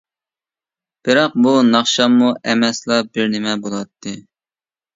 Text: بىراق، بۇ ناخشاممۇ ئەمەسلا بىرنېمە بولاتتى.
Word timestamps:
بىراق، 1.09 1.35
بۇ 1.47 1.53
ناخشاممۇ 1.67 2.33
ئەمەسلا 2.41 2.99
بىرنېمە 3.13 3.57
بولاتتى. 3.69 4.19